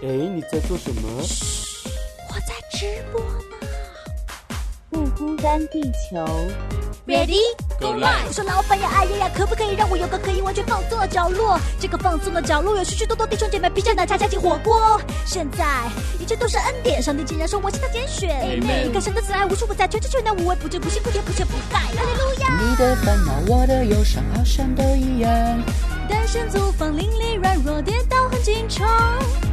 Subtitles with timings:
[0.00, 1.22] 哎，你在做什么？
[1.24, 1.88] 嘘
[2.28, 3.66] 我在直播呢。
[4.90, 6.24] 不孤单，地球。
[7.04, 7.40] Ready
[7.80, 11.58] Go live 我说老板呀，哎呀呀，可不可以让我有个可以完全放松的角落？
[11.80, 15.00] 这个放松的角落有许许多多弟兄姐妹披着奶茶加进火锅。
[15.26, 15.90] 现在
[16.20, 18.30] 一切都是恩典，上帝竟然说我是他拣选。
[18.40, 21.80] Amen 你看神的慈爱无处不在，全知全能无微不至，不辛苦也不缺不败。
[21.80, 22.60] 哈利路亚。
[22.60, 25.30] 你的烦恼，我的忧伤，好像都一样。
[26.08, 28.86] 单身租房，邻里软弱，跌倒很经常。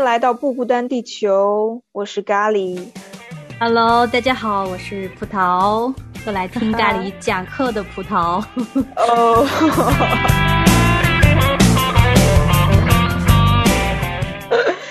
[0.00, 2.82] 迎来到不孤单地球，我是咖喱。
[3.60, 5.92] Hello，大家好，我是葡萄，
[6.24, 8.42] 又来听咖喱讲课的葡萄。
[8.96, 9.46] 哦，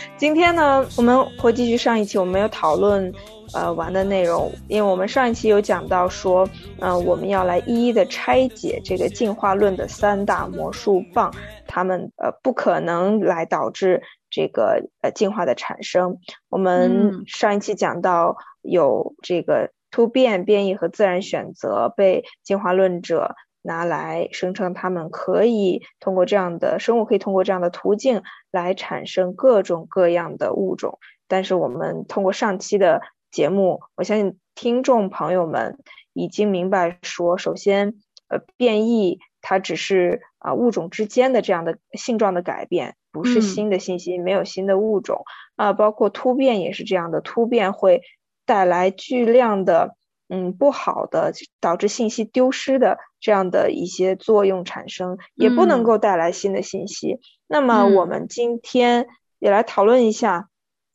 [0.16, 3.12] 今天呢，我们会继续上一期我们没有讨论
[3.56, 6.48] 呃玩的内容，因为我们上一期有讲到说，
[6.82, 11.34] 嗯、我们要来一一的拆解这个进化论的三大魔术棒，
[11.66, 16.20] 他们呃不可能来导致这个呃进化的产生。
[16.50, 31.00] 我们嗯上一期讲到有这个突变、变异和自然选择被进化论者拿来声称他们可以通过这样的生物可以通过这样的途径来产生各种各样的物种。
[31.28, 35.78] 但是我们通过上期的节目，我相信听众朋友们
[36.14, 37.96] 已经明白说，首先，
[38.30, 45.24] 呃，变异它只是啊、物种之间的这样的性状的改变，不是嗯新的信息，没有新的物种
[45.56, 48.02] 啊、包括突变也是这样的，突变会
[48.46, 49.96] 带来巨量的
[50.30, 57.20] 嗯不好的，导致信息丢失的这样的一些作用产生，也不能嗯够带来新的信息。
[57.48, 59.08] 那么我嗯们今天
[59.40, 60.50] 也来讨论一下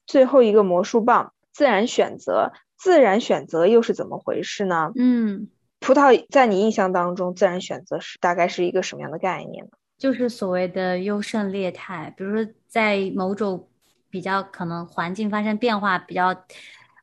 [0.06, 2.52] 最后一个魔术棒——自然选择。
[2.76, 4.92] 自然选择又是怎么回事呢？
[4.96, 5.48] 嗯，
[5.84, 9.72] 葡萄在你印象当中，自然选择是大概是一个什么样的概念呢？
[9.98, 13.68] 就是所谓的优胜劣汰，比如说在某种
[14.08, 16.34] 比较可能环境发生变化比较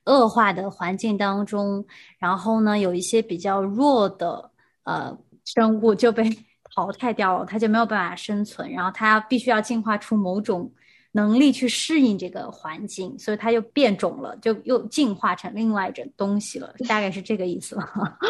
[0.06, 1.86] 恶化的环境当中，
[2.18, 4.50] 然后呢，有一些比较弱的
[4.84, 5.16] 呃
[5.46, 6.24] 生物就被
[6.76, 10.74] 淘汰掉了，它就没有办法生存，然后它必须要进化出某种
[11.14, 18.18] 能力去适应这个环境，所以它又变种了，就又进化成另外一种东西了，大概是这个意思吧。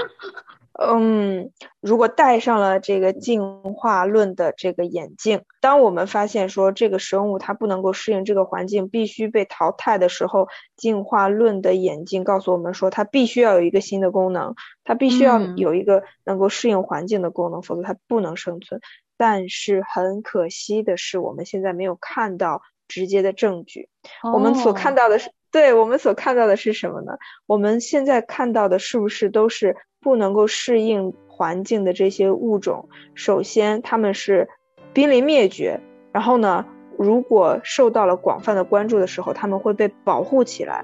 [0.84, 18.82] 嗯，如果戴上了这个进化论的这个眼镜，当我们发现说这个生物它不能够适应这个环境，必须被淘汰的时候，进化论的眼镜告诉我们说，它必须要有一个新的功能，它必须要嗯有一个能够适应环境的功能，否则它不能生存。
[19.22, 23.88] 但是很可惜的是，我们现在没有看到直接的证据。
[24.34, 27.20] 我们所看哦到的是，对，我们所看到的是什么呢？
[27.46, 32.90] 我们现在看到的是不是都是不能够适应环境的这些物种？
[33.14, 34.50] 首先，它们是
[34.92, 35.80] 濒临灭绝，
[36.12, 36.66] 然后呢，
[36.98, 40.84] 如果受到了广泛的关注的时候，它们会被保护起来。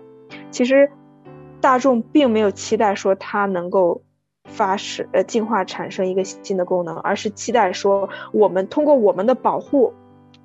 [0.51, 0.91] 其实，
[1.59, 4.03] 大众并没有期待说它能够
[4.57, 9.93] 发生呃进化产生一个新的功能，而是期待说我们通过我们的保护，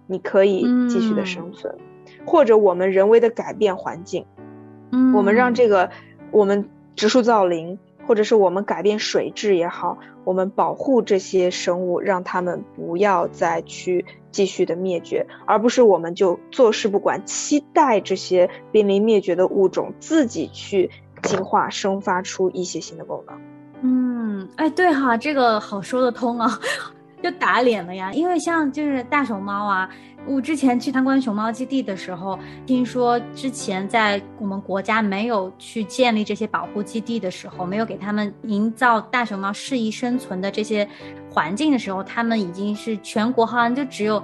[0.06, 1.74] 你可以继续的嗯生存。
[2.24, 4.26] 或者我们人为的改变环境，
[4.92, 5.90] 嗯，我们让这个
[6.30, 20.90] 我们植树造林，或者是我们改变水质也好，我们保护这些生物，让它们不要再去继续的灭绝，而不是我们就坐视不管，期待这些濒临灭绝的物种自己去
[21.22, 23.40] 进化生发出一些新的功能。
[24.24, 26.48] 嗯，哎，对哈，这个好说得通啊，
[27.20, 28.12] 就打脸了呀。
[28.12, 29.88] 因为像就是大熊猫啊，
[30.24, 40.88] 我之前去参观熊猫基地的时候，听说之前在我们国家没有去建立这些保护基地的时候，没有给他们营造大熊猫适宜生存的这些
[41.28, 44.22] 环境的时候，他们已经是全国好像就只有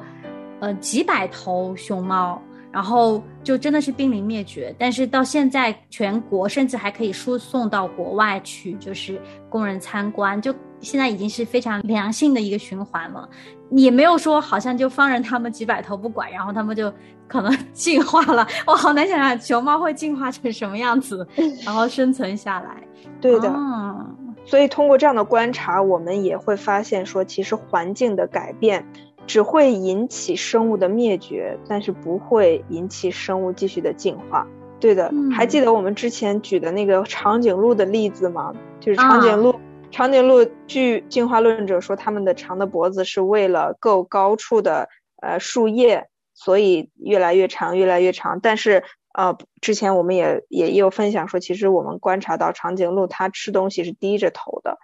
[0.61, 2.41] 呃几百头熊猫。
[2.73, 13.29] 然后就真的是濒临灭绝，但是到现在全国甚至还可以输送到国外去，就是供人参观，就现在已经是非常良性的一个循环了。
[13.71, 16.91] 也没有说好像就放任他们几百头不管，然后他们就
[17.27, 18.47] 可能 进化了。
[18.67, 21.27] 我好难想象熊猫会进化成什么样子，
[21.67, 22.83] 然后生存下来。
[23.21, 24.07] 对的，哦，
[24.47, 28.87] 所以通过这样的观察，我们也会发现说，其实环境的改变
[29.29, 34.45] 只会引起生物的灭绝，但是不会引起生物继续的进化。
[34.81, 38.55] 对的，还记得我们之前举的那个长颈鹿的例子吗？
[38.81, 39.55] 就是长颈鹿，
[39.91, 44.89] 长颈鹿据进化论者说，它们的长的脖子是为了够高处的
[45.21, 48.41] 呃树叶，所以越来越长，越来越长。
[48.41, 48.83] 但是
[49.13, 54.79] 呃，之前我们也也有分享说，其实我们观察到长颈鹿它吃东西是低着头的，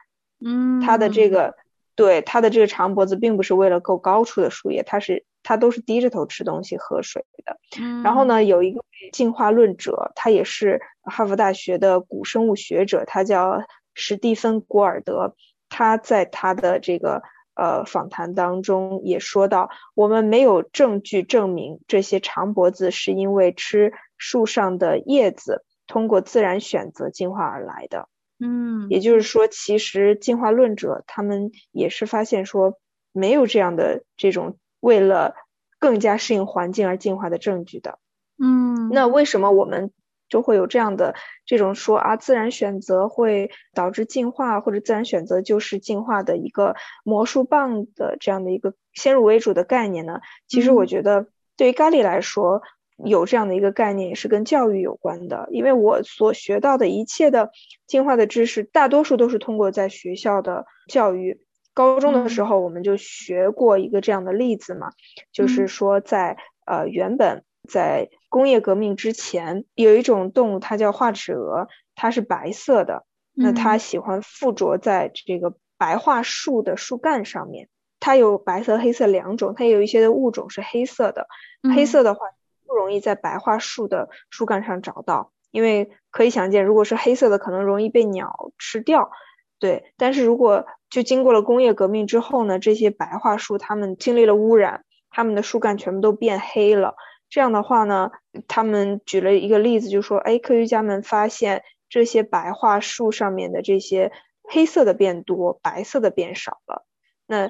[0.44, 1.54] 嗯，它的这个
[1.94, 7.56] 对它的这个长脖子并不是为了够高处的树叶，它是它都是低着头吃东西喝水的。
[8.02, 8.80] 然后呢，有一个
[9.12, 13.62] 进化论者，他也是哈佛大学的古生物学者，他叫
[13.94, 15.34] 史蒂芬古尔德，
[15.68, 17.22] 他在他的这个。
[17.56, 28.08] 呃，访谈当中也说到，我们没有证据证明这些长脖子是因为吃树上的叶子，通过自然选择进化而来的。
[28.44, 32.78] 嗯，也就是说，其实进化论者他们也是发现说，
[33.12, 35.34] 没有这样的这种为了
[35.78, 37.98] 更加适应环境而进化的证据的。
[38.38, 39.90] 嗯，那为什么我们？
[40.26, 41.14] 就会有这样的
[41.44, 46.74] 这种说啊，自然选择会导致进化，或者自然选择就是进化的一个
[47.04, 50.20] 魔术棒的这样的一个先入为主的概念呢？
[50.48, 52.62] 其实我觉得对于咖喱来说，
[53.04, 57.50] 有这样的一个概念也是跟教育有关的，因为我所学到的一切的
[57.86, 61.40] 进化的知识，大多数都是通过在学校的教育。
[61.72, 64.90] 高中的时候我们就学过一个这样的例子嘛，
[65.32, 66.36] 就是说在
[66.66, 67.44] 呃原本。
[67.66, 73.06] 在工业革命之前，有一种动物，它叫画齿蛾，它是白色的。
[73.32, 77.70] 那它喜欢附着在这个白桦树的树干上面。
[78.00, 81.26] 它有白色、黑色两种，它有一些的物种是黑色的。
[81.74, 82.26] 黑色的话
[82.74, 89.12] 不容易在白桦树的树干上找到，因为可以想见，如果是黑色的，可能容易被鸟吃掉。
[89.60, 96.96] 对，但是如果就经过了工业革命之后呢，这些白桦树它们经历了污染，它们的树干全部都变黑了。
[97.30, 98.10] 这样的话呢，
[98.48, 104.10] 他们举了一个例子，就说，哎，科学家们发现这些白桦树上面的这些
[104.42, 106.84] 黑色的变多，白色的变少了。
[107.28, 107.48] 那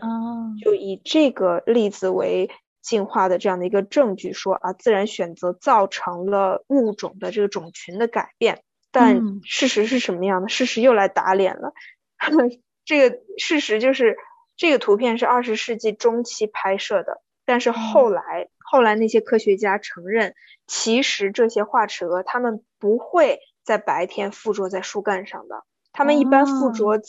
[0.63, 2.51] 就以这个例子为
[2.85, 8.63] 进化的这样的一个证据，说啊，自然选择造成了物种的这个种群的改变。
[8.93, 10.49] 但事实是什么样的？
[10.49, 11.73] 事实又来打脸了。
[12.85, 14.17] 这个事实就是，
[14.57, 18.49] 这个图片是二十世纪中期拍摄的，但是后来。
[18.67, 20.35] 后来那些科学家承认，
[20.67, 27.09] 其实这些化齿蛾它们不会在白天附着在树干上的，它们一般附着在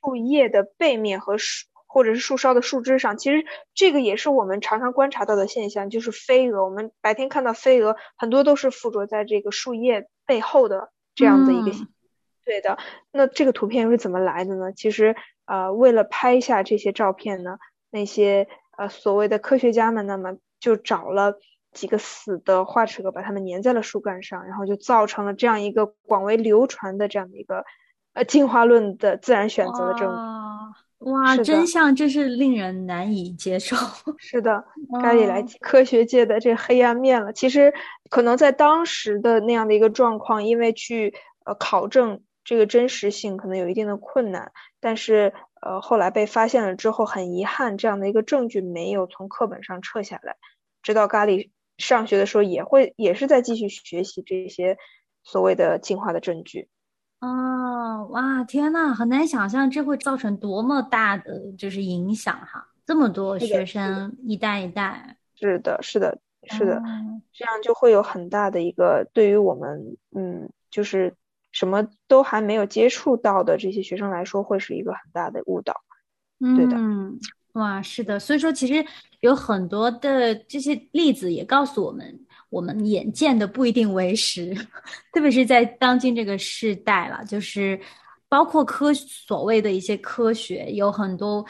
[0.00, 1.66] 树叶的背面和树
[1.96, 3.16] 或者是树梢的树枝上。
[3.16, 11.74] 其实这个也是我们常常观察到的现象，就是飞蛾，我们白天看到飞蛾很多都是附着在这个树叶背后的这样的一个。
[12.44, 12.76] 对的，
[13.10, 14.72] 那这个图片又是怎么来的呢？
[14.72, 15.16] 其实
[15.46, 17.56] 呃，为了拍下这些照片呢，
[17.90, 18.46] 那些
[18.76, 20.36] 呃所谓的科学家们，那么。
[20.58, 21.38] 就找了
[21.70, 27.62] 几个死的化齿蛾，把它们粘在了树干上，然后就造成了这样一个广为流传的这样的一个
[28.14, 30.14] 呃进化论的自然选择的证据。
[31.06, 33.76] 哇，真相真是令人难以接受。
[34.18, 34.64] 是的，
[35.02, 37.32] 该你来科学界的这黑暗面了。
[37.32, 37.74] 其实
[38.10, 41.14] 可能在当时的那样的一个状况，因为去
[41.44, 45.32] 呃考证这个真实性，可能有一定的困难，但是。
[45.62, 50.36] 呃，后来被发现了之后，很遗憾，这样的一个证据没有从课本上撤下来。
[50.80, 54.76] 直到咖喱上学的时候，也会也是在继续学习这些
[55.24, 56.68] 所谓的进化的证据。
[57.20, 62.68] 哦，哇，天呐，很难想象这会造成多么大的就是影响哈！
[62.84, 66.18] 这么多学生一代一代，是的，是的，
[66.48, 66.82] 是的，
[67.32, 71.14] 这样就会有很大的一个对于我们，嗯，就是。
[71.52, 75.72] 什么都还没有接触到的这些学生来说，会是一个很大的误导。
[76.38, 77.18] 对的，嗯
[77.54, 78.20] 哇，是的。
[78.20, 78.84] 所以说，其实
[79.20, 84.54] 有很多的这些例子也告诉我们，我们眼见的不一定为实，
[85.12, 87.78] 特别是在当今这个时代了，就是
[88.28, 91.44] 包括科所谓的一些科学，有很多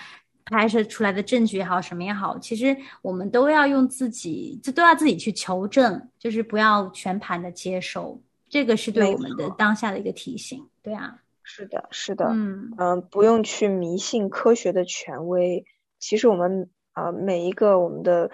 [0.45, 8.21] 拍摄出来的证据也好，什么也好，其实我们都要用自己，就都要自己去求证，就是不要全盘的接受。
[8.49, 15.65] 这个是对我们的当下的一个提醒，对啊，是的，是的，嗯嗯，不用去迷信科学的权威。
[15.99, 18.31] 其实我们呃每一个我们的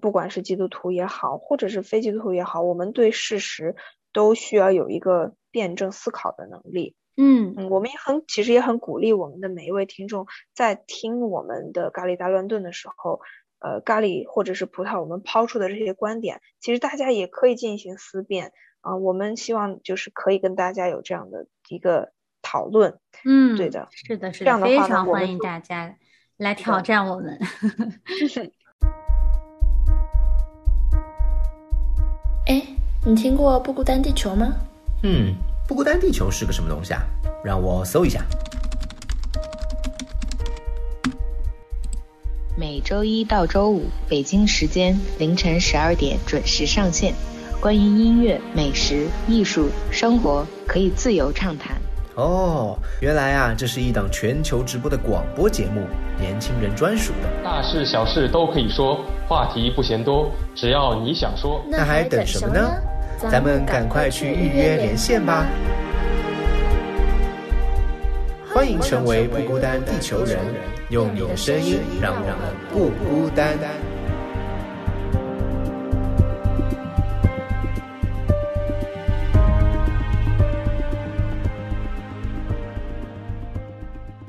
[0.00, 3.76] 不管是基督徒也好，或者是非基督徒也好，我们对事实
[4.12, 6.94] 都需要有一个辩证思考的能力。
[7.16, 13.20] 嗯嗯，我们也很其实也很鼓励我们的每一位听众在听我们的咖喱大乱炖的时候，
[13.58, 18.52] 呃，咖喱或者是葡萄我们抛出的这些观点，其实大家也可以进行思辨。
[18.82, 22.12] 啊，我们希望就是可以跟大家有这样的一个
[22.42, 23.00] 讨论。
[23.24, 25.96] 嗯，对的，是的，是这样的，非常欢迎大家
[26.36, 27.38] 来挑战我们。
[33.08, 34.52] 你听过不孤单地球吗？
[35.04, 35.32] 嗯，
[35.68, 37.00] 不孤单地球是个什么东西啊？
[37.44, 38.20] 让我搜一下。
[42.58, 47.14] 每周一到周五，北京时间凌晨十二点准时上线。
[47.60, 51.76] 关于音乐、美食、艺术、生活，可以自由畅谈。
[52.16, 55.82] 哦，原来啊，这是一档全球直播的广播节目，
[56.18, 57.44] 年轻人专属的。
[57.44, 58.98] 大事小事都可以说，
[59.28, 61.64] 话题不嫌多，只要你想说。
[61.70, 62.68] 那还等什么呢？
[63.18, 65.46] 咱们赶快去预约连线吧！
[68.52, 70.38] 欢迎成为不孤单地球人，
[70.90, 72.36] 用你的声音让我们
[72.70, 73.56] 不孤单。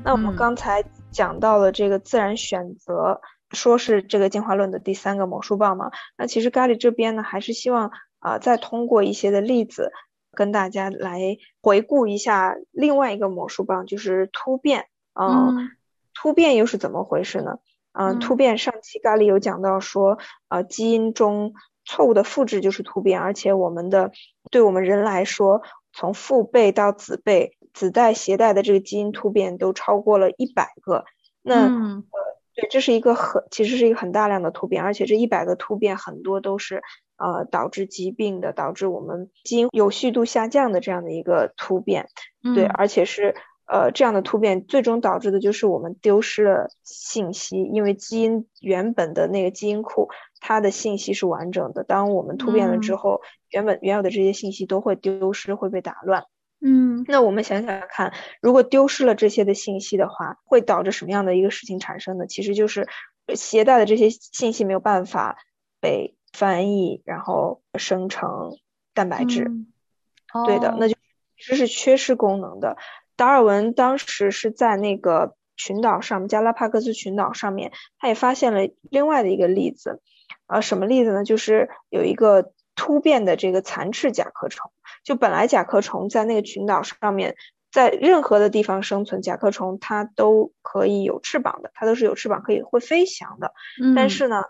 [0.02, 3.20] 那我们刚才讲到了这个自然选择，
[3.52, 5.90] 说是这个进化论的第三个魔术棒嘛。
[6.16, 9.92] 那其实咖喱这边呢，还是希望啊、再通过一些的例子，
[10.32, 14.86] 跟大家来回顾一下另外一个魔术棒，就是突变。
[15.14, 15.70] 嗯，嗯
[16.14, 17.58] 突变又是怎么回事呢？
[17.92, 24.12] 嗯、嗯突变上期咖喱有讲到说，呃，基因中错误的复制就是突变，而且我们的
[24.50, 31.04] 对我们人来说，从父辈到子辈，子代携带的这个基因突变都超过了一百个。
[31.42, 32.04] 那、嗯
[32.54, 36.82] 对，这是一个很其实是一个很大量的突变，而且这一百个突变很多都是
[37.18, 42.08] 呃导致疾病的，导致我们基因有序度下降的这样的一个突变。
[42.54, 43.34] 对，嗯而且是
[43.66, 50.08] 呃这样的突变最终导致的就是我们丢失了信息，因为基因原本的那个基因库
[50.40, 53.20] 它的信息是完整的，当我们突变了之嗯后，
[53.50, 56.24] 原本原有的这些信息都会丢失，会被打乱。
[56.60, 62.26] 嗯那我们想想看，如果丢失了这些的信息的话，会导致什么样的一个事情产生呢？
[62.26, 62.88] 其实就是
[63.26, 65.38] 呃携带的这些信息没有办法
[65.80, 68.56] 被翻译，然后生成
[68.94, 69.44] 蛋白质。
[69.44, 69.72] 嗯
[70.44, 70.94] 对的，哦那就
[71.38, 72.76] 其实是缺失功能的。
[73.16, 80.02] 达尔文当时是在那个群岛上，加拉帕戈斯群岛上面，他也发现了另外的一个例子，
[80.46, 81.24] 呃，什么例子呢？
[81.24, 84.70] 就是有一个突变的这个残翅甲壳虫，
[85.02, 87.34] 就本来甲壳虫在那个群岛上面，
[87.72, 93.54] 在任何的地方生存，甲壳虫它都可以有翅膀的，它都是有翅膀可以会飞翔的。
[93.96, 94.42] 但嗯是呢，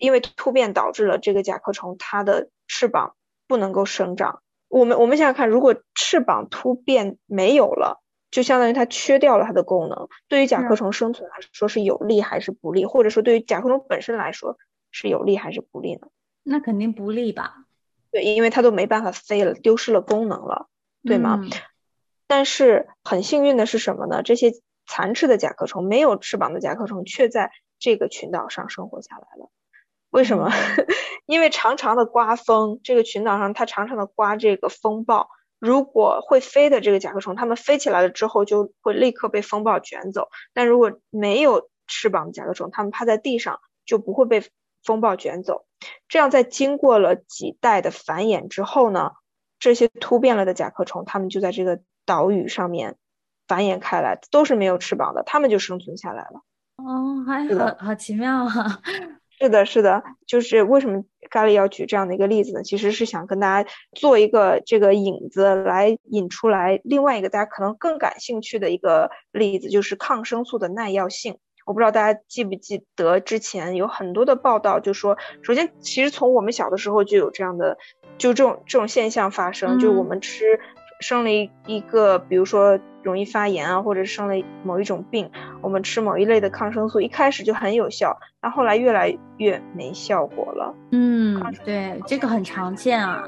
[0.00, 3.14] 因为突变导致了这个甲壳虫它的翅膀
[3.46, 4.42] 不能够生长。
[4.66, 10.08] 我们我们想想看，如果翅膀突变没有了，就相当于它缺掉了它的功能。
[10.26, 12.86] 对于甲壳虫生存来说是有利还是不利？
[12.86, 14.56] 或者说对于甲壳虫本身来说
[14.90, 16.08] 是有利还是不利呢？
[16.42, 17.66] 那肯定不利吧？
[18.10, 20.68] 对，因为它都没办法飞了，丢失了功能了，
[21.04, 21.38] 对吗？
[21.42, 21.50] 嗯
[22.26, 24.22] 但是很幸运的是什么呢？
[24.22, 24.52] 这些
[24.86, 29.50] 残翅的甲壳虫，没有翅膀的甲壳虫，却在这个群岛上生活下来了。
[30.10, 30.50] 为什么？
[31.26, 35.28] 因为长长的刮风，这个群岛上它长长的刮这个风暴，
[35.60, 40.28] 如果会飞的这个甲壳虫，它们飞起来了之后就会立刻被风暴卷走。
[40.52, 44.42] 但如果没有翅膀的甲壳虫，它们趴在地上就不会被
[44.82, 45.66] 风暴卷走。
[46.08, 49.12] 这样在经过了几代的繁衍之后呢，
[49.58, 52.96] 这些突变了的甲壳虫，它们就在这个岛屿上面
[53.46, 56.42] 繁衍开来，都是没有翅膀的，它们就生存下来了。
[56.76, 58.80] 哦，还是的好好奇妙啊！
[59.40, 62.62] 是的，是的，就是为什么咖喱要举这样的一个例子呢？
[62.62, 71.38] 其实是想跟大家做一个这个引子，来引出来另外一个大家可能更感兴趣的一个例子，就是抗生素的耐药性。
[71.64, 77.78] 我不知道大家记不记得之前有很多的报道，就说，首先其实从我们小的时候就有这样的，
[78.18, 80.60] 就这种这种现象发生，就我嗯们吃
[81.00, 85.30] 生了一一个，比如说容易发炎啊，或者生了某一种病，
[85.62, 90.74] 我们吃某一类的抗生素，一开始就很有效，但后来越来越没效果了。
[90.92, 93.24] 嗯，对，这个很常见啊。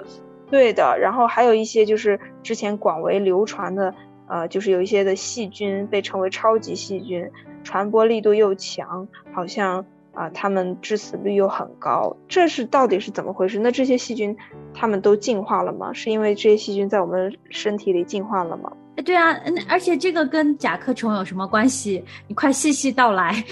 [0.50, 3.94] 对的，然后还有一些就是之前广为流传的，
[4.28, 7.30] 呃，就是有一些的细菌被称为超级细菌，
[7.64, 13.58] 传播力度又强，好像啊、它们致死率又很高，这是到底是怎么回事？
[13.58, 14.36] 那这些细菌
[14.74, 15.92] 它们都进化了吗？
[15.92, 18.72] 是因为这些细菌在我们身体里进化了吗？
[18.96, 22.04] 哎对啊，嗯而且这个跟甲壳虫有什么关系？
[22.28, 23.42] 你快细细道来。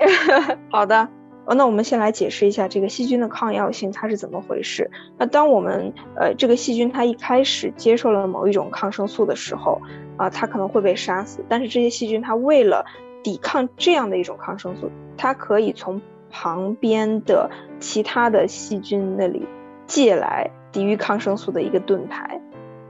[0.72, 1.06] 好的，
[1.44, 4.90] 哦，那我们先来解释一下这个细菌的抗药性它是怎么回事。
[5.18, 9.78] 那当我们呃这个细菌它一开始接受了某一种抗生素的时候，
[10.16, 11.44] 啊、它可能会被杀死。
[11.46, 12.86] 但是这些细菌它为了
[13.22, 16.00] 抵抗这样的一种抗生素，它可以从
[16.30, 19.46] 旁边的其他的细菌那里
[19.86, 22.40] 借来抵御抗生素的一个盾牌。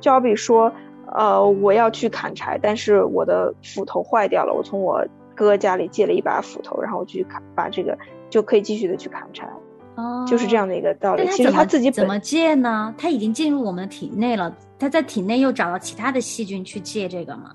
[0.01, 0.73] 就好比说，
[1.13, 9.49] 呃，我要去砍柴，但是我的斧头坏掉了，我从我哥家里借了一把斧头，然后我去砍，把这个就可以继续的去砍柴。
[9.97, 11.27] 哦，就是这样的一个道理。
[11.29, 12.95] 其实他他自己怎么借呢？
[12.97, 17.55] 他已经进入我们的体内了，他在体内又找到其他的细菌去借这个吗？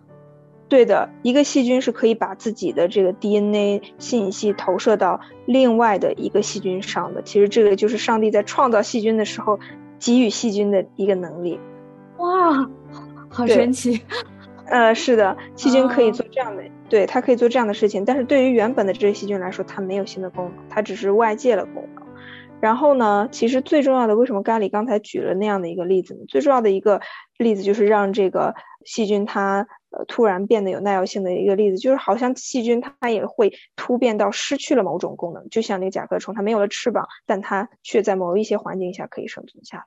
[0.67, 7.21] 对的，一个细菌是可以把自己的这个 DNA 信息投射到另外的一个细菌上的。
[7.21, 9.59] 其实这个就是上帝在创造细菌的时候
[9.99, 11.59] 给予细菌的一个能力。
[12.17, 12.67] 哇，
[13.29, 14.01] 好神奇！
[14.65, 18.03] 呃，是的，细菌可以做这样的，对，它可以做这样的事情。
[18.03, 22.03] 但是对于原本的这些细菌来说，它没有新的功能，它只是外界的功能。
[22.59, 26.21] 然后呢，其实最重要的，为什么咖喱刚才举了那样的一个例子呢？
[26.27, 26.99] 最重要的一个
[27.37, 39.85] 例子就是让这个细菌它呃突然变得有耐药性的一个例子，就是好像细菌它也会突变到失去了某种功能，就像那个甲壳虫，它没有了翅膀，但它却在某一些环境下可以生存下来。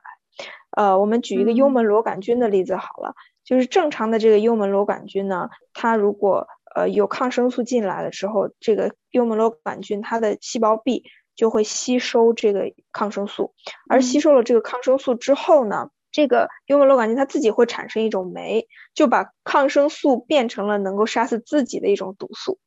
[0.71, 3.13] 呃，我们举一个幽门螺杆菌的例子好了，
[3.43, 11.03] 就是正常的这个幽门螺杆菌呢，它如果呃有抗生素进来了之后，这个幽门螺杆菌它的细胞壁。
[11.35, 13.53] 就会吸收这个抗生素，
[13.87, 22.59] 而吸收了这个抗生素之后呢，这个幽门螺杆菌它自己会产生一种酶，就把抗生素变成了能够杀死自己的一种毒素。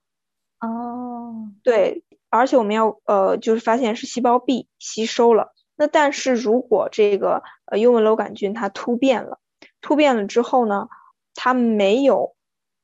[0.60, 5.52] 哦，对，而且我们要呃，就是发现是细胞壁吸收了。
[5.76, 9.38] 那但是如果这个呃幽门螺杆菌它突变了，
[9.80, 10.88] 突变了之后呢，
[11.34, 12.34] 它没有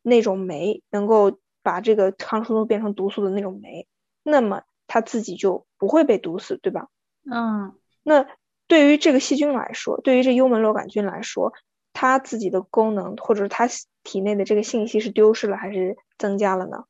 [0.03, 3.87] 那种酶能够把这个抗生素变成毒素的那种酶，
[4.23, 4.62] 那么。
[4.91, 6.88] 它自己就不会被毒死，对吧？
[7.31, 8.27] 嗯，那
[8.68, 11.52] 对于这个细菌来说，对于这幽门螺杆菌来说，
[11.92, 13.68] 它自己的功能或者它
[14.04, 16.84] 体内的这个信息是丢失了还是增加了呢？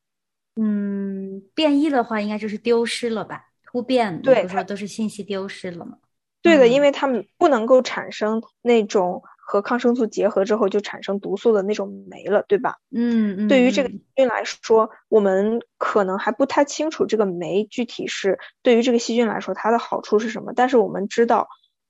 [0.56, 3.46] 嗯，变异的话应该就是丢失了吧？
[3.64, 5.96] 突变，对，说都是信息丢失了嘛？
[6.42, 9.22] 对的，因为它们不能够产生那种。
[9.50, 12.76] 和抗生素结合之后就产生毒素的那种酶了，对吧？
[12.94, 13.48] 嗯嗯。
[13.48, 20.52] 对于这个细菌来说，我们可能还不太清楚这个酶具体是对于这个细菌来说它的好处是什么。
[20.54, 21.48] 但是我们知道，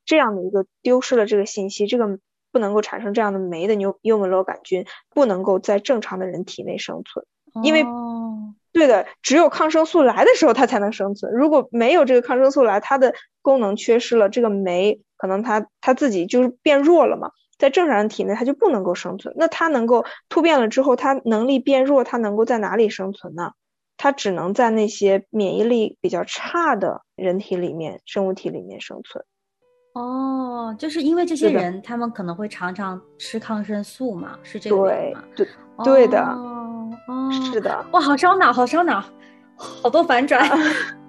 [0.08, 2.18] 这样的一个丢失了这个信息，这个
[2.50, 7.26] 不能够产生这样的酶的牛幽门螺杆菌不能够在正常的人体内生存，
[7.62, 7.84] 因为
[8.72, 11.30] 对的，只有抗生素来的时候它才能生存。
[11.34, 17.30] 如果没有这个抗生素来，它的功能缺失了，这个酶可能它它自己就是变弱了嘛。
[17.58, 19.34] 在正常人体内，它就不能够生存。
[19.36, 23.52] 那它能够突变了之后，它能力变弱，它能够在哪里生存呢？
[23.98, 29.24] 它只能在那些免疫力比较差的人体里面、生物体里面生存。
[29.98, 35.24] 哦，就是因为这些人，他们可能会常常吃抗生素嘛，是这个吗？
[35.34, 35.46] 对
[35.84, 36.88] 对对的，哦，
[37.52, 37.84] 是的。
[37.90, 39.04] 哇，好烧脑，好烧脑，
[39.56, 40.48] 好多反转。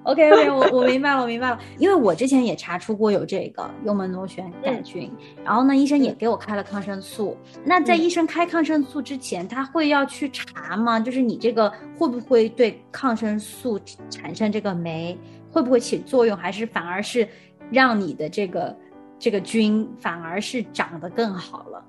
[0.03, 1.59] OK OK，我我明白了，我明白了。
[1.77, 5.11] 因为我之前也查出过有这个幽门螺旋杆菌，
[5.43, 7.37] 然后呢，医生也给我开了抗生素。
[7.63, 10.99] 那在医生开抗生素之前，他会要去查吗？
[10.99, 15.15] 就是你这个会不会对抗生素产生这个酶，
[15.51, 17.27] 会不会起作用，还是反而是
[17.71, 18.75] 让你的这个
[19.17, 21.83] 这个菌反而是长得更好了？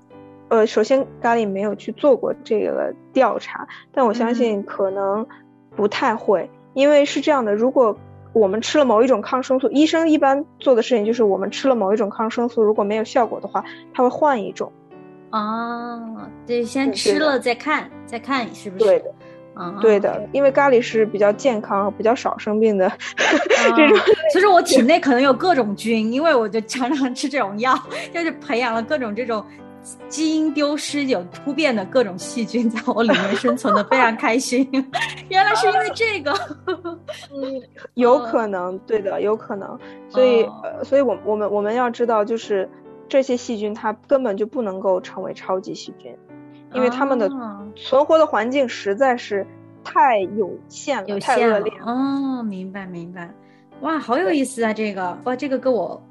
[0.49, 5.25] 呃，首先咖喱没有去做过这个调查，但我相信可能
[5.75, 6.49] 不太会。
[6.73, 7.97] 因为是这样的，如果
[8.33, 13.63] 我们吃了某一种抗生素，医生一般做的事情就是我们吃了某一种抗生素，如果没有效果的话，
[13.93, 14.71] 他会换一种。
[15.29, 18.85] 啊，对，先吃了再看，再看是不是？
[18.85, 19.13] 对的，
[19.53, 22.91] 啊，对的，因为咖喱是比较健康、比较少生病的
[23.75, 23.97] 这种。
[24.33, 27.77] 其实我体内可能有各种菌，因为我就常常吃这种药，
[28.13, 29.43] 就是培养了各种这种。
[30.07, 34.63] 基因丢失有突变的各种细菌在我里面生存的非常开心，
[35.27, 36.31] 原来是因为这个，
[37.33, 37.59] 嗯，
[37.95, 39.75] 有可能，对的，有可能，
[40.07, 42.69] 所以，呃，所以我我们我们要知道，就是
[43.09, 46.15] 这些细菌它根本就不能够成为超级细菌，
[46.75, 47.27] 因为它们的
[47.75, 49.47] 存活的环境实在是
[49.83, 51.73] 太有限了，太恶劣。
[51.83, 53.33] 哦，明白明白，
[53.81, 56.01] 哇，好有意思啊，这个，哇，这个跟我。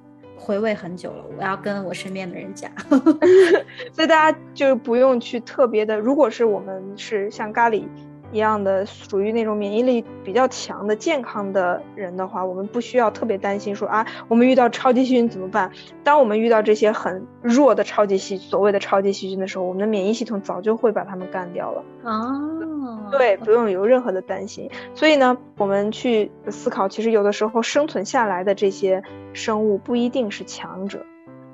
[0.42, 2.70] 回味很久了，我要跟我身边的人讲，
[3.92, 5.98] 所以大家就不用去特别的。
[5.98, 7.84] 如果是我们是像咖喱。
[8.32, 15.70] 一样的，属于那种免疫力比较强的健康的人的话，我们不需要特别担心说啊，我们遇到超级细菌怎么办？
[16.04, 21.84] 当我们遇到这些很弱的超级细所谓的超级细菌的时候，我们的免疫系统早就会把它们干掉了。
[22.04, 24.70] 哦，对，不用有任何的担心。
[24.94, 31.04] 所以呢，我们去思考，其实有的时候生存下来的这些生物不一定是强者，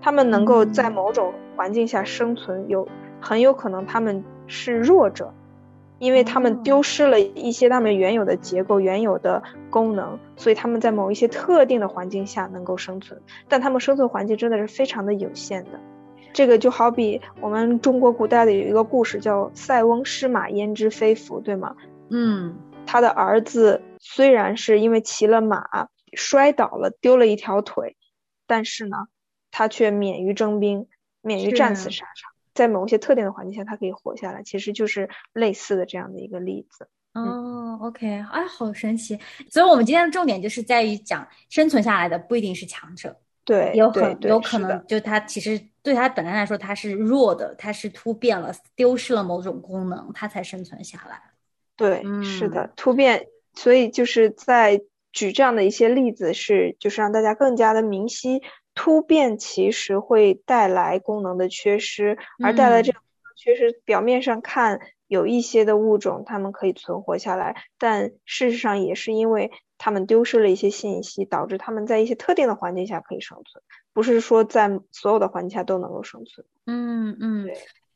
[0.02, 2.86] 他们能够在某种环境下生存，有
[3.20, 5.32] 很有可能他们是弱者。
[5.98, 15.80] 因为他们丢失了一些他们原有的结构、原有的功能，所以他们在某一些特定的环境下能够生存，但他们生存环境真的是非常的有限的。
[16.32, 21.74] 这个就好比我们中国古代的有一个故事叫“塞翁失马，焉知非福”，对吗？
[22.11, 22.54] 嗯，
[22.85, 27.96] 他的儿子虽然是因为骑了马摔倒了，丢了一条腿，
[28.46, 29.06] 但是呢，
[29.50, 30.88] 他却免于征兵，
[31.22, 32.36] 免于战死沙场。
[32.56, 36.88] 在某些特定的环境下，它可以活下来，其实就是类似的这样的一个例子。
[37.12, 39.18] 哦，OK，哎，好神奇。
[39.50, 51.20] 所以，我们今天的重点就是在于讲生存下来的不一定是强者，对，有很对有可能就他其实对他本来来说他是弱的，他是突变了，丢失了某种功能，他才生存下来。
[51.76, 53.26] 对，是的，突变。
[53.54, 58.42] 所以就是在举这样的一些例子，是就是让大家更加的明晰。
[58.76, 62.98] 突变其实会带来功能的缺失，而带来这个
[63.34, 76.46] 缺失，表面上看有一些的物种它们可以存活下来，但事实上也是因为它们丢失了一些信息，导致它们在一些特定的环境下可以生存，不是说在所有的环境下都能够生存。
[76.66, 77.48] 嗯嗯。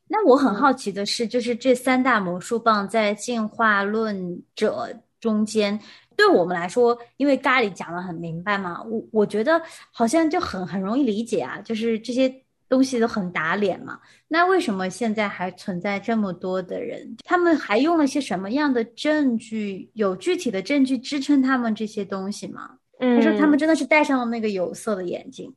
[0.08, 4.88] 那我很好奇的是，就是这三大魔术棒在进化论者
[5.20, 5.78] 中间。
[6.20, 9.59] 对我们来说，因为咖喱讲的很明白嘛，我我觉得
[9.90, 12.30] 好像就很很容易理解啊，就是这些
[12.68, 13.98] 东西都很打脸嘛。
[14.28, 17.16] 那为什么现在还存在这么多的人？
[17.24, 19.88] 他们还用了些什么样的证据？
[19.94, 22.72] 有具体的证据支撑他们这些东西吗？
[22.98, 25.50] 嗯，他说他们真的是戴上了那个有色的眼镜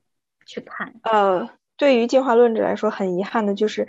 [0.45, 0.93] 去看。
[1.03, 3.85] 呃，对于进化论者来说，很遗憾的就是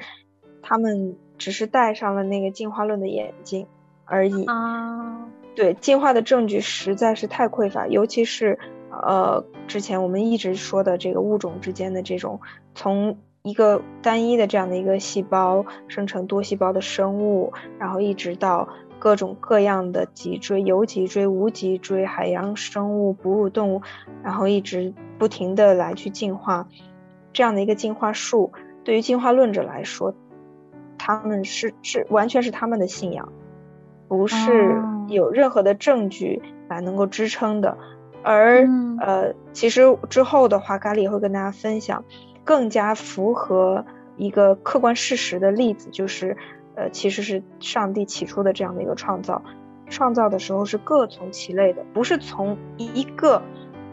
[0.61, 3.65] 他们只是戴上了那个进化论的眼镜
[4.07, 5.29] 而已啊。
[5.55, 8.59] 对进化的证据实在是太匮乏，尤其是
[8.91, 12.41] 呃之前我们一直说的这个物种之间的这种
[12.75, 23.83] 从一个单一的这样的一个细胞生成多细胞的生物，然后一直到各种各样的脊椎、有脊椎、无脊椎、海洋生物、哺乳动物，
[24.23, 26.67] 然后一直不停的来去进化，
[27.33, 30.15] 这样的一个进化树，对于进化论者来说，
[30.97, 33.31] 他们是是完全是他们的信仰。
[34.09, 37.77] 不是有任何的证据来能够支撑的，
[38.23, 38.67] 而
[39.01, 42.05] 呃，其实之后的话，咖喱也会跟大家分享
[42.45, 43.85] 更加符合
[44.17, 46.37] 一个客观事实的例子，就是
[46.75, 49.43] 呃，其实是上帝起初的这样的一个创造，
[49.89, 53.43] 创造的时候是各从其类的，不是从一个。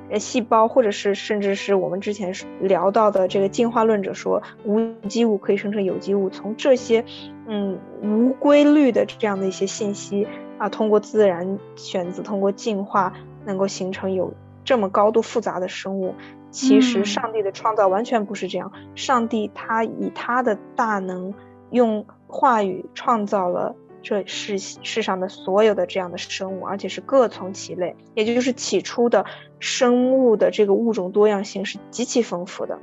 [0.10, 6.30] 呃，细胞或者是甚至是我们之前聊到的这个进化论者说，无机物可以生成有机物。
[6.30, 7.06] 从这些，
[7.48, 10.28] 嗯，无规律的这样的一些信息
[10.62, 13.14] 啊，通过自然选择，通过进化，
[13.46, 14.32] 能够形成有
[14.64, 16.14] 这么高度复杂的生物。
[16.52, 21.34] 其实上帝的创造完全不是这样，上帝他以他的大能，
[21.72, 23.76] 用话语创造了。
[24.04, 29.26] 这世世上的所有的这样的生物，而且是各从其类，也就是起初的
[29.60, 32.80] 生物的这个物种多样性是极其丰富的。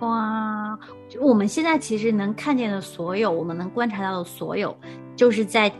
[0.00, 0.78] 哇，
[1.20, 4.76] 我们现在其实能看见的所有，我们能观察到的所有，
[5.16, 5.72] 就是在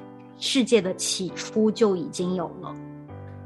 [0.43, 2.75] 世界的起初就已经有了，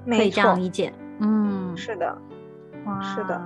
[0.07, 0.91] 可以这样理解。
[1.21, 2.17] 嗯，是的，
[2.87, 3.43] 哇，是的，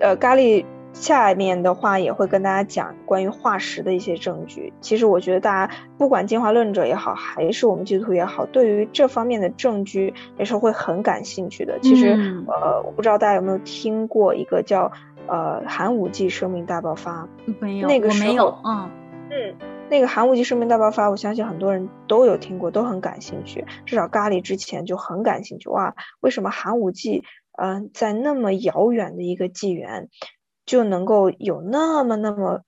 [0.00, 0.64] 呃，咖喱。
[0.94, 4.72] 下面的话也会跟大家讲关于化石的一些证据。
[4.80, 11.78] 其实我觉得大家不管进化论者也好，还是我们基督徒也好，对于这方面的证据也是会很感兴趣的。
[11.82, 12.16] 其实，
[12.46, 14.90] 呃，我不知道大家有没有听过一个叫
[15.26, 17.28] 呃寒武纪生命大爆发？
[17.60, 18.56] 没有，那个没有。
[18.64, 18.88] 嗯
[19.28, 19.54] 嗯，
[19.88, 23.64] 那个寒武纪生命大爆发，我相信很多人都有听过，都很感兴趣。
[23.84, 25.68] 至少咖喱之前就很感兴趣。
[25.68, 27.22] 哇，为什么寒武纪
[27.56, 30.08] 嗯在那么遥远的一个纪元？
[30.64, 32.62] 就能够有那么那么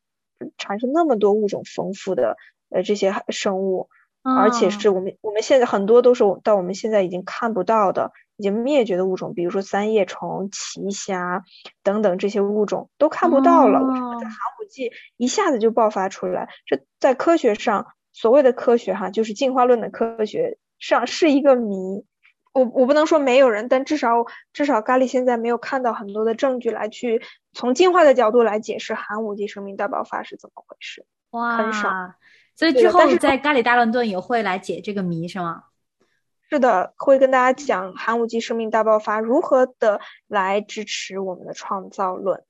[0.56, 2.36] 产生那么多物种丰富的
[2.70, 3.88] 呃这些生物，
[4.22, 11.44] 而且是我们我们现在很多都是到我们现在已经看不到的已经灭绝的物种，比如说三叶虫、奇虾
[11.82, 13.80] 等等这些物种都看不到了。
[13.82, 16.48] 为什么在寒武纪一下子就爆发出来？
[16.64, 22.04] 这在科学上所谓的科学哈，就是进化论的科学上是一个谜。
[22.52, 27.20] 我我不能说没有人，但至少至少咖喱现在没有看到很多的证据来去
[27.52, 31.04] 从进化的角度来解释寒武纪生命大爆发是怎么回事。
[31.30, 31.90] 哇，很少。
[32.54, 35.64] 所以之后在咖喱大乱炖也会来解这个谜是吗？
[36.50, 42.42] 是的，会跟大家讲寒武纪生命大爆发如何的来支持我们的创造论。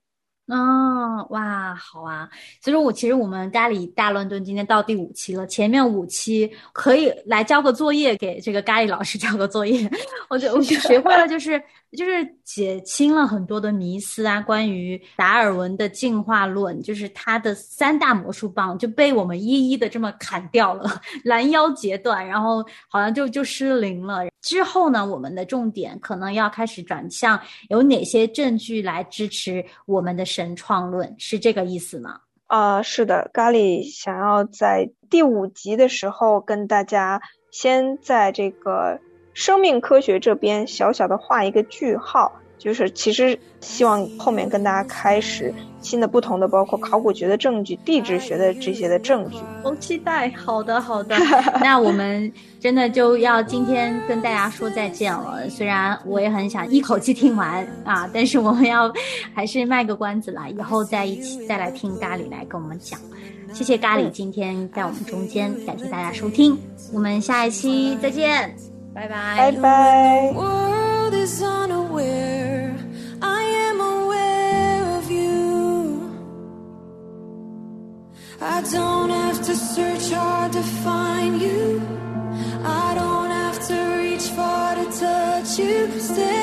[0.49, 2.27] 哦，哇，好啊！
[2.63, 9.91] 所以说我其实我们咖喱大乱炖今天到第五期了，前面五期可以来交个作业给这个咖喱老师交个作业，
[10.31, 20.91] 我就我就学会了，就是就是解清了很多的迷思啊，关于达尔文的进化论，就是他的三大魔术棒就被我们一一的这么砍掉了，
[21.25, 24.27] 拦腰截断，然后好像就就失灵了。
[24.41, 32.21] 之后呢，我们的重点可能要开始转向有哪些证据来支持我们的神创论，是这个意思吗？
[32.47, 37.21] 啊，是的，咖喱想要在第五集的时候跟大家
[37.51, 39.01] 先在这个
[39.35, 49.39] 生命科学这边小小的画一个句号，就是其实希望后面跟大家开始新的不同的，包括考古学的证据、地质学的这些的证据。
[49.63, 51.17] 好期待，好的好的，
[51.63, 55.49] 那我们真的就要今天跟大家说再见了。
[55.49, 58.93] 虽然我也很想一口气听完啊，但是我们要
[59.33, 62.99] 还是卖个关子啦，以后再一起再来听咖喱来跟我们讲。
[63.55, 66.59] 谢谢咖喱今天在我们中间，感谢大家收听，
[66.93, 68.55] 我们下一期再见，
[68.95, 70.35] 拜拜，拜拜。
[78.59, 81.81] I don't have to search hard to find you.
[82.65, 86.01] I don't have to reach far to touch you.
[86.01, 86.38] Standing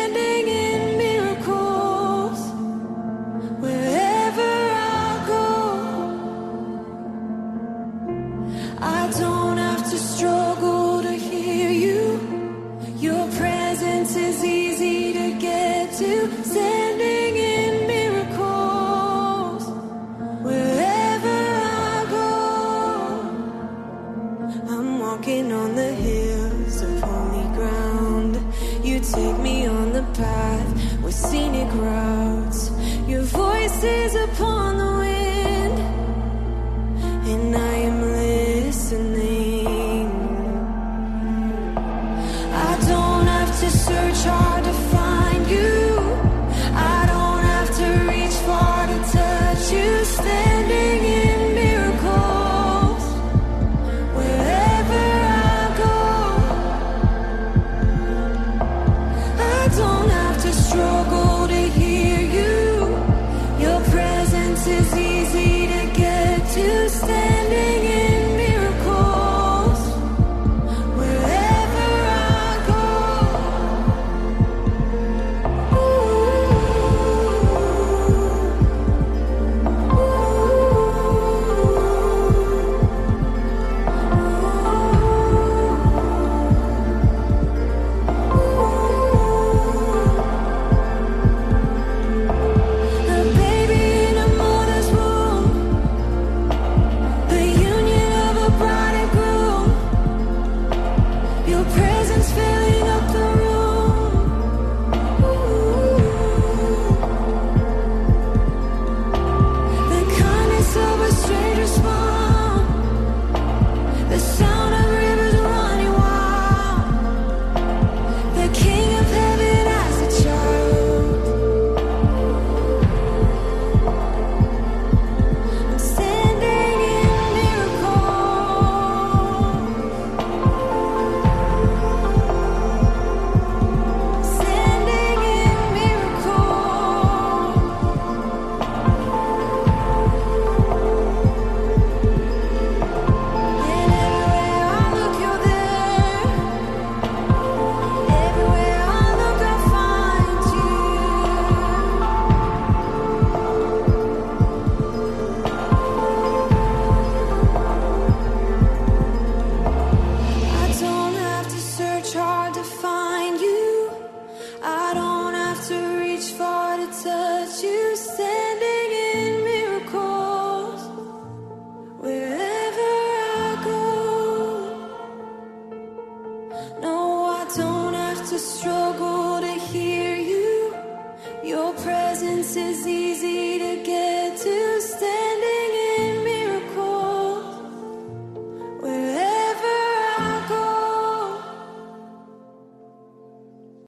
[31.80, 32.72] crowds,
[33.08, 33.24] your
[33.84, 34.65] is upon